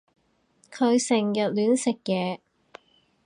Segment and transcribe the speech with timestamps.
[0.71, 2.39] 佢成日亂食嘢